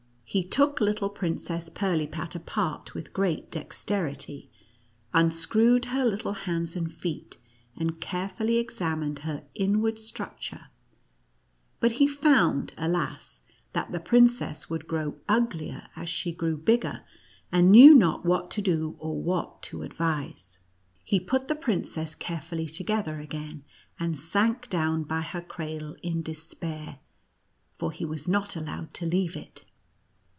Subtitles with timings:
[0.33, 4.49] He took little Princess Pirlipat apart with great dexterity,
[5.13, 7.37] un screwed her little hands and feet,
[7.75, 10.67] and carefully examined her inward structure;
[11.81, 13.41] but he found, alas,
[13.73, 17.01] that the princess would grow uglier as she grew bigger,
[17.51, 20.59] and knew not what to do or what to advise.
[21.03, 23.65] He put the princess carefully toge ther again,
[23.99, 26.99] and sank down by her cradle in de spair,
[27.73, 29.65] for he was not allowed to leave it.